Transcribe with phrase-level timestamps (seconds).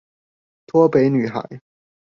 [0.65, 1.61] 脫北女孩